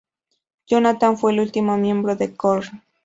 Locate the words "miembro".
1.77-2.15